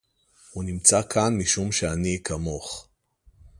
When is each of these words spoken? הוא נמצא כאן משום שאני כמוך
הוא 0.51 0.63
נמצא 0.63 1.01
כאן 1.09 1.37
משום 1.37 1.71
שאני 1.71 2.19
כמוך 2.23 2.87